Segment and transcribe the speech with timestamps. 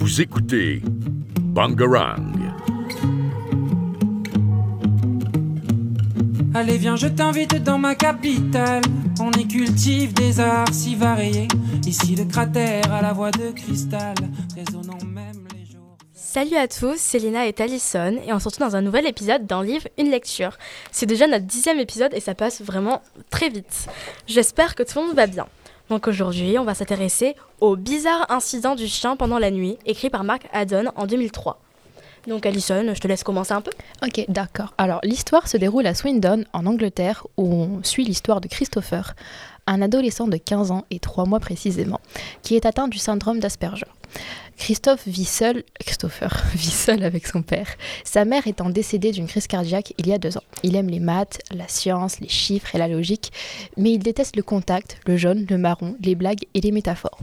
[0.00, 0.80] Vous écoutez
[1.38, 2.32] Bangarang.
[6.54, 8.80] Allez viens je t'invite dans ma capitale
[9.20, 11.48] On y cultive des arts si variés
[11.86, 14.14] Ici le cratère à la voix de cristal
[14.56, 18.66] Résonnant même les jours Salut à tous, c'est Lina et Alison et on se retrouve
[18.66, 20.56] dans un nouvel épisode d'un livre, une lecture.
[20.92, 23.86] C'est déjà notre dixième épisode et ça passe vraiment très vite.
[24.26, 25.46] J'espère que tout le monde va bien.
[25.90, 30.22] Donc aujourd'hui, on va s'intéresser au bizarre incident du chien pendant la nuit, écrit par
[30.22, 31.60] Mark Haddon en 2003.
[32.28, 33.72] Donc Alison, je te laisse commencer un peu.
[34.04, 34.72] Ok, d'accord.
[34.78, 39.14] Alors l'histoire se déroule à Swindon, en Angleterre, où on suit l'histoire de Christopher,
[39.70, 42.00] un adolescent de 15 ans et 3 mois précisément,
[42.42, 43.86] qui est atteint du syndrome d'Asperger.
[44.56, 47.68] Christophe vit seul, Christopher vit seul avec son père,
[48.04, 50.42] sa mère étant décédée d'une crise cardiaque il y a deux ans.
[50.62, 53.32] Il aime les maths, la science, les chiffres et la logique,
[53.76, 57.20] mais il déteste le contact, le jaune, le marron, les blagues et les métaphores.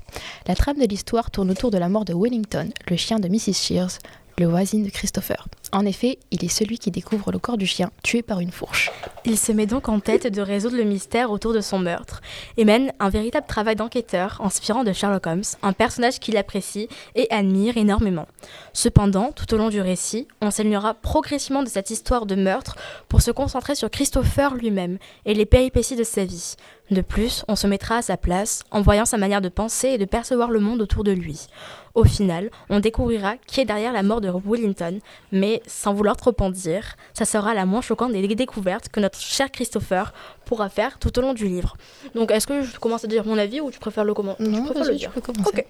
[0.47, 3.53] La trame de l'histoire tourne autour de la mort de Wellington, le chien de Mrs.
[3.53, 3.99] Shears,
[4.39, 5.47] le voisin de Christopher.
[5.73, 8.91] En effet, il est celui qui découvre le corps du chien tué par une fourche.
[9.25, 12.21] Il se met donc en tête de résoudre le mystère autour de son meurtre
[12.55, 17.27] et mène un véritable travail d'enquêteur inspirant de Sherlock Holmes, un personnage qu'il apprécie et
[17.29, 18.27] admire énormément.
[18.71, 22.77] Cependant, tout au long du récit, on s'éloignera progressivement de cette histoire de meurtre
[23.09, 26.55] pour se concentrer sur Christopher lui-même et les péripéties de sa vie.
[26.89, 29.97] De plus, on se mettra à sa place en voyant sa manière de penser et
[29.97, 31.47] de percevoir le monde autour de lui.
[31.95, 34.99] Au final, on découvrira qui est derrière la mort de Wellington,
[35.31, 39.19] mais sans vouloir trop en dire, ça sera la moins choquante des découvertes que notre
[39.19, 40.13] cher Christopher
[40.45, 41.75] pourra faire tout au long du livre.
[42.15, 44.65] Donc, est-ce que je commence à dire mon avis ou tu préfères le commencer Non,
[44.65, 45.11] je préfère vas-y, le tu dire?
[45.11, 45.49] peux commencer.
[45.49, 45.65] Ok.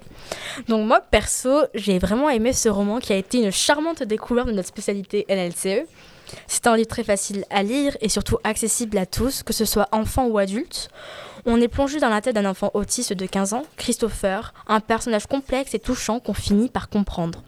[0.67, 4.53] Donc moi, perso, j'ai vraiment aimé ce roman qui a été une charmante découverte de
[4.53, 5.87] notre spécialité NLCE.
[6.45, 9.87] C'est un livre très facile à lire et surtout accessible à tous, que ce soit
[9.93, 10.89] enfant ou adulte.
[11.45, 15.27] On est plongé dans la tête d'un enfant autiste de 15 ans, Christopher, un personnage
[15.27, 17.43] complexe et touchant qu'on finit par comprendre.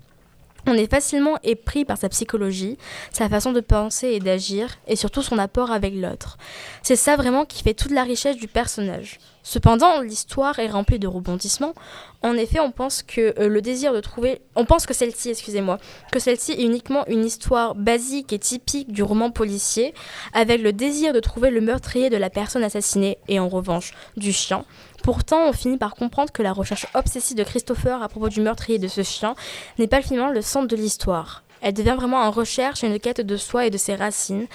[0.68, 2.78] On est facilement épris par sa psychologie,
[3.12, 6.38] sa façon de penser et d'agir, et surtout son apport avec l'autre.
[6.84, 9.20] C'est ça vraiment qui fait toute la richesse du personnage.
[9.44, 11.74] Cependant, l'histoire est remplie de rebondissements.
[12.22, 15.80] En effet, on pense que euh, le désir de trouver, on pense que celle-ci, excusez-moi,
[16.12, 19.94] que celle-ci est uniquement une histoire basique et typique du roman policier,
[20.34, 24.34] avec le désir de trouver le meurtrier de la personne assassinée et en revanche du
[24.34, 24.66] chien.
[25.12, 28.78] Pourtant, on finit par comprendre que la recherche obsessive de Christopher à propos du meurtrier
[28.78, 29.34] de ce chien
[29.80, 31.42] n'est pas finalement le centre de l'histoire.
[31.64, 34.46] Elle devient vraiment une recherche et une quête de soi et de ses racines,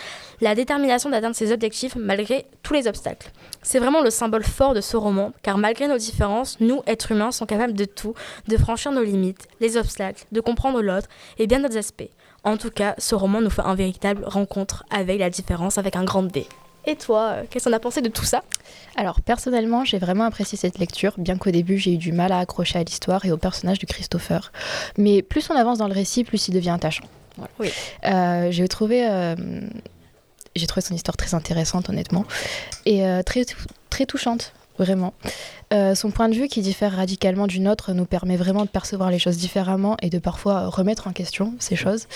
[0.40, 3.32] la détermination d'atteindre ses objectifs malgré tous les obstacles.
[3.62, 7.32] C'est vraiment le symbole fort de ce roman, car malgré nos différences, nous, êtres humains,
[7.32, 8.14] sommes capables de tout,
[8.46, 12.10] de franchir nos limites, les obstacles, de comprendre l'autre et bien d'autres aspects.
[12.44, 16.04] En tout cas, ce roman nous fait un véritable rencontre avec la différence, avec un
[16.04, 16.46] grand D.
[16.86, 18.42] Et toi, euh, qu'est-ce qu'on a pensé de tout ça?
[18.96, 22.38] Alors personnellement, j'ai vraiment apprécié cette lecture, bien qu'au début j'ai eu du mal à
[22.38, 24.52] accrocher à l'histoire et au personnage de Christopher.
[24.98, 27.04] Mais plus on avance dans le récit, plus il devient attachant.
[27.36, 27.50] Voilà.
[27.58, 27.70] Oui.
[28.04, 29.34] Euh, j'ai trouvé, euh,
[30.54, 32.24] j'ai trouvé son histoire très intéressante, honnêtement,
[32.86, 33.44] et euh, très,
[33.90, 34.52] très touchante.
[34.78, 35.14] Vraiment.
[35.72, 39.10] Euh, son point de vue qui diffère radicalement du nôtre nous permet vraiment de percevoir
[39.10, 42.06] les choses différemment et de parfois remettre en question ces choses.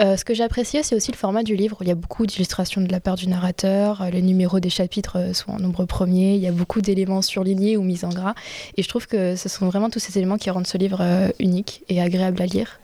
[0.00, 1.78] Euh, ce que j'ai apprécié, c'est aussi le format du livre.
[1.80, 5.34] Il y a beaucoup d'illustrations de la part du narrateur, euh, les numéros des chapitres
[5.34, 8.34] sont en nombre premier, il y a beaucoup d'éléments surlignés ou mis en gras.
[8.76, 11.28] Et je trouve que ce sont vraiment tous ces éléments qui rendent ce livre euh,
[11.38, 12.80] unique et agréable à lire.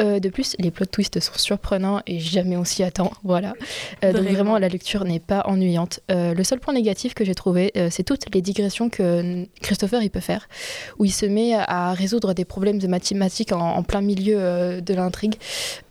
[0.00, 3.10] Euh, de plus, les plot twists sont surprenants et jamais on s'y attend.
[3.24, 3.54] Voilà.
[4.04, 4.58] Euh, donc Vraiment.
[4.58, 6.00] la lecture n'est pas ennuyante.
[6.10, 8.42] Euh, le seul point négatif que j'ai trouvé, euh, c'est toutes les
[8.88, 10.48] que Christopher il peut faire,
[10.98, 14.80] où il se met à résoudre des problèmes de mathématiques en, en plein milieu euh,
[14.80, 15.34] de l'intrigue.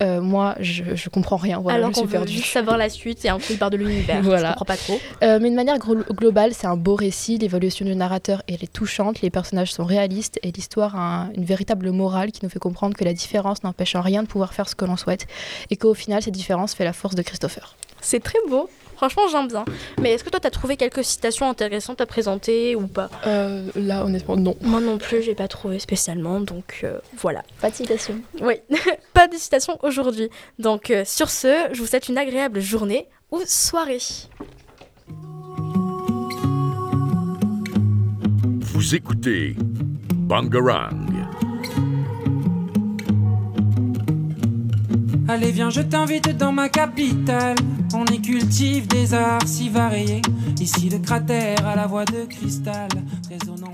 [0.04, 1.60] Euh, moi, je, je comprends rien.
[1.60, 4.22] Voilà, Alors qu'on veut juste savoir la suite et un peu part de l'univers.
[4.24, 4.50] Voilà.
[4.50, 5.00] Je comprends pas trop.
[5.24, 7.38] Euh, mais de manière globale, c'est un beau récit.
[7.38, 11.46] L'évolution du narrateur elle est touchante, les personnages sont réalistes et l'histoire a un- une
[11.46, 14.68] véritable morale qui nous fait comprendre que la différence n'empêche en rien de pouvoir faire
[14.68, 15.28] ce que l'on souhaite
[15.70, 17.76] et qu'au final, cette différence fait la force de Christopher.
[18.02, 18.70] C'est très beau.
[18.98, 19.64] Franchement, j'aime bien.
[20.02, 23.12] Mais est-ce que toi, t'as trouvé quelques citations intéressantes à présenter ou pas?
[23.28, 24.56] Euh, là, honnêtement, non.
[24.62, 26.40] Moi non plus, j'ai pas trouvé spécialement.
[26.40, 27.44] Donc euh, voilà.
[27.62, 28.16] Pas de citation.
[28.42, 28.56] Oui,
[29.14, 30.30] pas de citations aujourd'hui.
[30.58, 34.00] Donc euh, sur ce, je vous souhaite une agréable journée ou soirée.
[38.62, 39.56] Vous écoutez
[40.16, 41.06] Bangarang.
[45.30, 47.58] Allez viens je t'invite dans ma capitale
[47.94, 50.22] On y cultive des arts si variés.
[50.60, 52.90] Ici le cratère à la voix de cristal
[53.30, 53.72] Résonnant